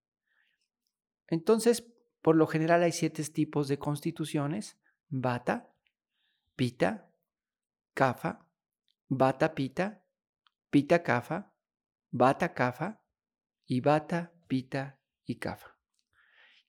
Entonces, 1.28 1.88
por 2.22 2.36
lo 2.36 2.46
general 2.46 2.84
hay 2.84 2.92
siete 2.92 3.24
tipos 3.24 3.68
de 3.68 3.80
constituciones, 3.80 4.78
bata, 5.10 5.74
pita, 6.56 7.10
kafa, 7.96 8.51
bata 9.14 9.54
pita, 9.54 10.06
pita 10.70 11.04
kafa, 11.04 11.52
bata 12.12 12.54
kafa 12.54 13.04
y 13.68 13.82
bata 13.82 14.32
pita 14.48 15.02
y 15.26 15.36
kafa. 15.36 15.78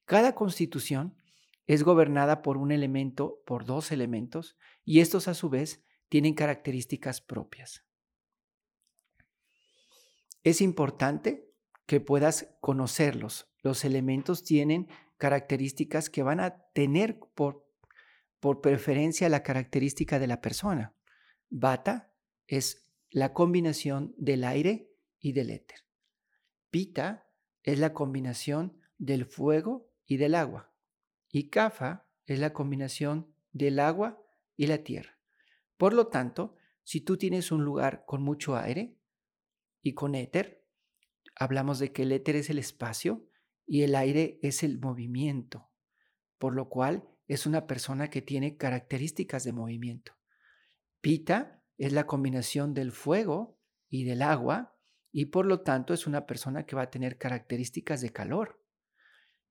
Cada 0.04 0.34
constitución 0.34 1.16
es 1.68 1.84
gobernada 1.84 2.42
por 2.42 2.56
un 2.56 2.72
elemento, 2.72 3.40
por 3.46 3.64
dos 3.64 3.92
elementos, 3.92 4.58
y 4.84 4.98
estos 4.98 5.28
a 5.28 5.34
su 5.34 5.50
vez 5.50 5.84
tienen 6.08 6.34
características 6.34 7.20
propias. 7.20 7.84
Es 10.42 10.60
importante 10.60 11.48
que 11.86 12.00
puedas 12.00 12.56
conocerlos. 12.60 13.52
Los 13.62 13.84
elementos 13.84 14.42
tienen 14.42 14.88
características 15.16 16.10
que 16.10 16.24
van 16.24 16.40
a 16.40 16.58
tener 16.72 17.20
por, 17.36 17.64
por 18.40 18.60
preferencia 18.60 19.28
la 19.28 19.44
característica 19.44 20.18
de 20.18 20.26
la 20.26 20.40
persona. 20.40 20.92
Bata 21.48 22.11
es 22.46 22.88
la 23.10 23.32
combinación 23.32 24.14
del 24.16 24.44
aire 24.44 24.90
y 25.20 25.32
del 25.32 25.50
éter. 25.50 25.80
Pita 26.70 27.28
es 27.62 27.78
la 27.78 27.92
combinación 27.92 28.80
del 28.98 29.26
fuego 29.26 29.90
y 30.06 30.16
del 30.16 30.34
agua. 30.34 30.72
Y 31.30 31.50
Kafa 31.50 32.06
es 32.26 32.38
la 32.38 32.52
combinación 32.52 33.34
del 33.52 33.78
agua 33.78 34.22
y 34.56 34.66
la 34.66 34.78
tierra. 34.78 35.18
Por 35.76 35.92
lo 35.94 36.08
tanto, 36.08 36.56
si 36.84 37.00
tú 37.00 37.16
tienes 37.16 37.52
un 37.52 37.64
lugar 37.64 38.04
con 38.06 38.22
mucho 38.22 38.56
aire, 38.56 38.96
y 39.82 39.94
con 39.94 40.14
éter, 40.14 40.64
hablamos 41.34 41.78
de 41.78 41.92
que 41.92 42.02
el 42.02 42.12
éter 42.12 42.36
es 42.36 42.48
el 42.50 42.58
espacio 42.58 43.28
y 43.66 43.82
el 43.82 43.94
aire 43.94 44.38
es 44.42 44.62
el 44.62 44.78
movimiento, 44.78 45.70
por 46.38 46.54
lo 46.54 46.68
cual 46.68 47.08
es 47.26 47.46
una 47.46 47.66
persona 47.66 48.08
que 48.08 48.22
tiene 48.22 48.56
características 48.56 49.44
de 49.44 49.52
movimiento. 49.52 50.12
Pita 51.00 51.61
es 51.82 51.92
la 51.92 52.06
combinación 52.06 52.74
del 52.74 52.92
fuego 52.92 53.58
y 53.88 54.04
del 54.04 54.22
agua 54.22 54.78
y 55.10 55.26
por 55.26 55.46
lo 55.46 55.62
tanto 55.62 55.92
es 55.92 56.06
una 56.06 56.26
persona 56.26 56.64
que 56.64 56.76
va 56.76 56.82
a 56.82 56.90
tener 56.90 57.18
características 57.18 58.00
de 58.00 58.12
calor. 58.12 58.64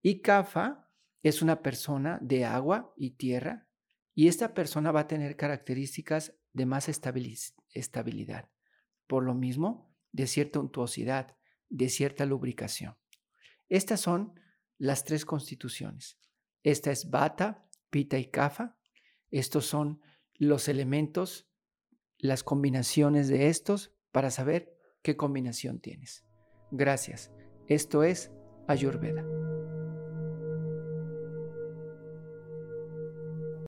Y 0.01 0.21
Kafa 0.21 0.89
es 1.23 1.41
una 1.41 1.61
persona 1.61 2.19
de 2.21 2.45
agua 2.45 2.93
y 2.95 3.17
tierra 3.17 3.67
y 4.15 4.29
esta 4.29 4.53
persona 4.53 4.93
va 4.93 5.01
a 5.01 5.07
tener 5.09 5.35
características 5.35 6.33
de 6.53 6.65
más 6.65 6.87
estabilidad. 6.87 8.49
Por 9.07 9.25
lo 9.25 9.33
mismo, 9.33 9.93
de 10.13 10.25
cierta 10.25 10.61
untuosidad, 10.61 11.35
de 11.67 11.89
cierta 11.89 12.25
lubricación. 12.25 12.95
Estas 13.67 13.99
son 13.99 14.39
las 14.77 15.03
tres 15.03 15.25
constituciones. 15.25 16.17
Esta 16.63 16.91
es 16.91 17.09
bata, 17.09 17.67
pita 17.89 18.17
y 18.17 18.31
kafa. 18.31 18.77
Estos 19.31 19.65
son 19.65 19.99
los 20.35 20.69
elementos, 20.69 21.50
las 22.21 22.43
combinaciones 22.43 23.27
de 23.27 23.47
estos 23.47 23.91
para 24.11 24.31
saber 24.31 24.73
qué 25.01 25.17
combinación 25.17 25.79
tienes. 25.79 26.23
Gracias. 26.71 27.31
Esto 27.67 28.03
es 28.03 28.31
Ayurveda. 28.67 29.50